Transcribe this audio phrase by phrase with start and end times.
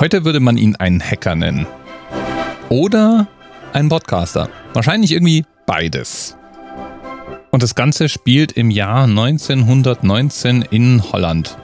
[0.00, 1.66] Heute würde man ihn einen Hacker nennen.
[2.70, 3.28] Oder
[3.74, 4.48] einen Podcaster.
[4.72, 6.38] Wahrscheinlich irgendwie beides.
[7.50, 11.58] Und das Ganze spielt im Jahr 1919 in Holland.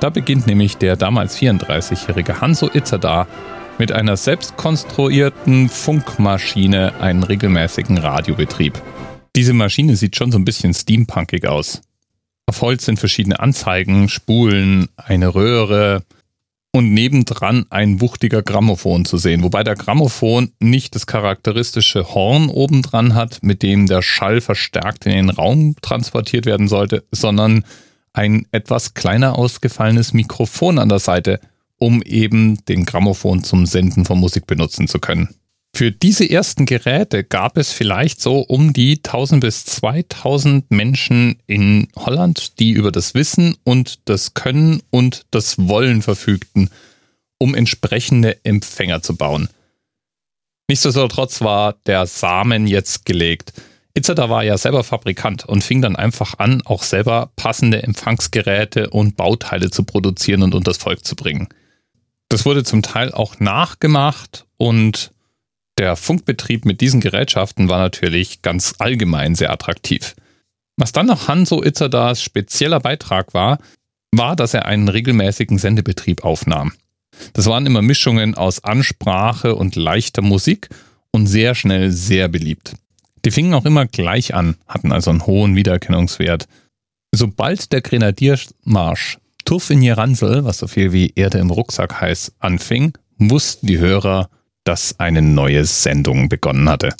[0.00, 3.26] Da beginnt nämlich der damals 34-jährige Hanso Itzada
[3.78, 8.82] mit einer selbstkonstruierten Funkmaschine einen regelmäßigen Radiobetrieb.
[9.34, 11.80] Diese Maschine sieht schon so ein bisschen steampunkig aus.
[12.44, 16.02] Auf Holz sind verschiedene Anzeigen, Spulen, eine Röhre
[16.72, 23.14] und nebendran ein wuchtiger Grammophon zu sehen, wobei der Grammophon nicht das charakteristische Horn obendran
[23.14, 27.64] hat, mit dem der Schall verstärkt in den Raum transportiert werden sollte, sondern
[28.14, 31.40] ein etwas kleiner ausgefallenes Mikrofon an der Seite,
[31.78, 35.28] um eben den Grammophon zum Senden von Musik benutzen zu können.
[35.74, 41.88] Für diese ersten Geräte gab es vielleicht so um die 1000 bis 2000 Menschen in
[41.96, 46.68] Holland, die über das Wissen und das Können und das Wollen verfügten,
[47.38, 49.48] um entsprechende Empfänger zu bauen.
[50.68, 53.54] Nichtsdestotrotz war der Samen jetzt gelegt.
[53.94, 59.16] Itzada war ja selber Fabrikant und fing dann einfach an, auch selber passende Empfangsgeräte und
[59.16, 61.48] Bauteile zu produzieren und unters Volk zu bringen.
[62.28, 65.12] Das wurde zum Teil auch nachgemacht und
[65.78, 70.14] der Funkbetrieb mit diesen Gerätschaften war natürlich ganz allgemein sehr attraktiv.
[70.76, 73.58] Was dann noch Hanso Itzadas spezieller Beitrag war,
[74.14, 76.72] war, dass er einen regelmäßigen Sendebetrieb aufnahm.
[77.32, 80.68] Das waren immer Mischungen aus Ansprache und leichter Musik
[81.10, 82.74] und sehr schnell sehr beliebt.
[83.24, 86.48] Die fingen auch immer gleich an, hatten also einen hohen Wiedererkennungswert.
[87.14, 92.96] Sobald der Grenadiermarsch Tuff in Jeransel, was so viel wie Erde im Rucksack heißt, anfing,
[93.18, 94.30] wussten die Hörer,
[94.64, 96.90] dass eine neue Sendung begonnen hatte.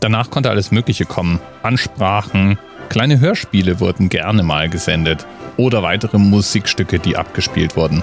[0.00, 1.40] Danach konnte alles Mögliche kommen.
[1.62, 2.58] Ansprachen,
[2.90, 8.02] kleine Hörspiele wurden gerne mal gesendet oder weitere Musikstücke, die abgespielt wurden.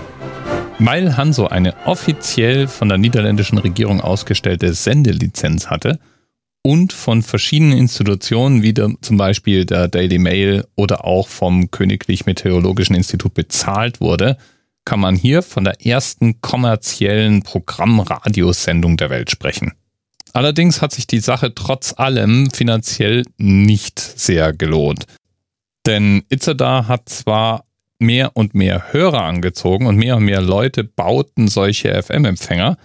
[0.79, 5.99] Weil Hanso eine offiziell von der niederländischen Regierung ausgestellte Sendelizenz hatte,
[6.63, 12.25] und von verschiedenen Institutionen, wie der, zum Beispiel der Daily Mail oder auch vom Königlich
[12.25, 14.37] Meteorologischen Institut bezahlt wurde,
[14.85, 19.73] kann man hier von der ersten kommerziellen Programmradiosendung der Welt sprechen.
[20.33, 25.05] Allerdings hat sich die Sache trotz allem finanziell nicht sehr gelohnt.
[25.85, 27.65] Denn Itzada hat zwar
[27.99, 32.77] mehr und mehr Hörer angezogen und mehr und mehr Leute bauten solche FM-Empfänger,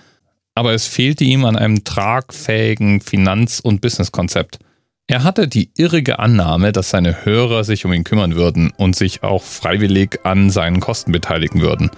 [0.56, 4.59] aber es fehlte ihm an einem tragfähigen Finanz- und Businesskonzept.
[5.06, 9.22] Er hatte die irrige Annahme, dass seine Hörer sich um ihn kümmern würden und sich
[9.22, 11.91] auch freiwillig an seinen Kosten beteiligen würden.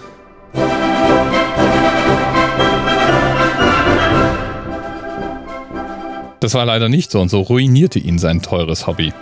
[6.40, 9.12] Das war leider nicht so und so ruinierte ihn sein teures Hobby.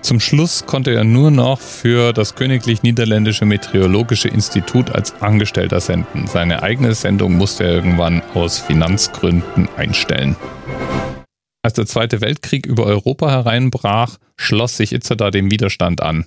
[0.00, 6.26] Zum Schluss konnte er nur noch für das Königlich Niederländische Meteorologische Institut als Angestellter senden.
[6.26, 10.36] Seine eigene Sendung musste er irgendwann aus Finanzgründen einstellen.
[11.62, 16.26] Als der Zweite Weltkrieg über Europa hereinbrach, schloss sich Itzada dem Widerstand an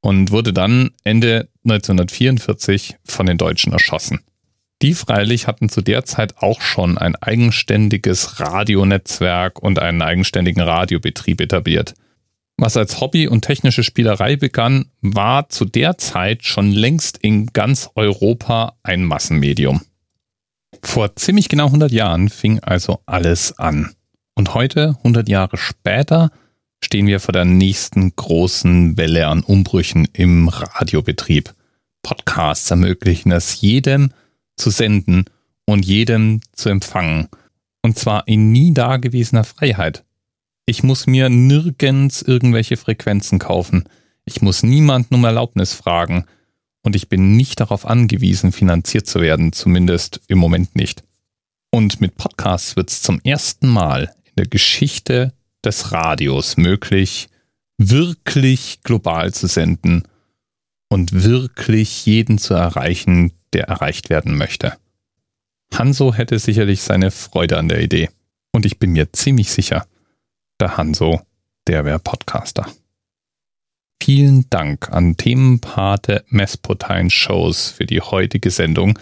[0.00, 4.20] und wurde dann Ende 1944 von den Deutschen erschossen.
[4.82, 11.40] Die freilich hatten zu der Zeit auch schon ein eigenständiges Radionetzwerk und einen eigenständigen Radiobetrieb
[11.40, 11.94] etabliert.
[12.58, 17.90] Was als Hobby und technische Spielerei begann, war zu der Zeit schon längst in ganz
[17.94, 19.82] Europa ein Massenmedium.
[20.82, 23.94] Vor ziemlich genau 100 Jahren fing also alles an.
[24.34, 26.30] Und heute, 100 Jahre später,
[26.82, 31.54] stehen wir vor der nächsten großen Welle an Umbrüchen im Radiobetrieb.
[32.02, 34.12] Podcasts ermöglichen es jedem
[34.56, 35.24] zu senden
[35.66, 37.28] und jedem zu empfangen.
[37.82, 40.05] Und zwar in nie dagewesener Freiheit.
[40.68, 43.84] Ich muss mir nirgends irgendwelche Frequenzen kaufen.
[44.24, 46.26] Ich muss niemanden um Erlaubnis fragen.
[46.82, 51.04] Und ich bin nicht darauf angewiesen, finanziert zu werden, zumindest im Moment nicht.
[51.70, 55.32] Und mit Podcasts wird es zum ersten Mal in der Geschichte
[55.64, 57.28] des Radios möglich,
[57.78, 60.02] wirklich global zu senden
[60.88, 64.76] und wirklich jeden zu erreichen, der erreicht werden möchte.
[65.72, 68.10] Hanso hätte sicherlich seine Freude an der Idee.
[68.52, 69.86] Und ich bin mir ziemlich sicher,
[70.60, 71.20] der Hanso,
[71.66, 72.66] der wäre Podcaster.
[74.02, 78.98] Vielen Dank an Themenpate Mespotein Shows für die heutige Sendung.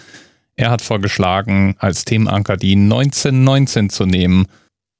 [0.56, 4.46] Er hat vorgeschlagen, als Themenanker die 1919 zu nehmen,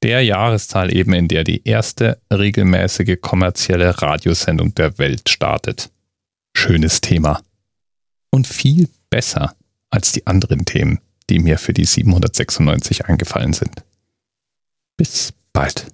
[0.03, 5.91] der Jahreszahl eben, in der die erste regelmäßige kommerzielle Radiosendung der Welt startet.
[6.55, 7.41] Schönes Thema.
[8.31, 9.55] Und viel besser
[9.89, 11.00] als die anderen Themen,
[11.31, 13.85] die mir für die 796 eingefallen sind.
[14.99, 15.94] Bis bald.